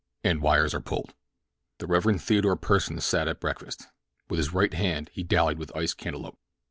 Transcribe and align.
—AND 0.23 0.41
WIRES 0.41 0.73
ARE 0.73 0.79
PULLED 0.79 1.13
The 1.77 1.85
Rev. 1.85 2.19
Theodore 2.19 2.55
Pursen 2.57 2.99
sat 2.99 3.27
at 3.27 3.39
breakfast. 3.39 3.85
With 4.31 4.39
his 4.39 4.51
right 4.51 4.73
hand 4.73 5.11
he 5.13 5.21
dallied 5.21 5.59
with 5.59 5.71
iced 5.75 5.99
cantaloupe. 5.99 6.39